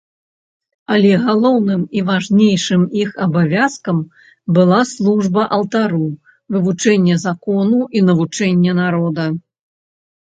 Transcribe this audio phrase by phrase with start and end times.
[0.93, 3.99] Але галоўным і важнейшым іх абавязкам
[4.55, 6.07] была служба алтару,
[6.55, 9.27] вывучэнне закону і навучанне народа.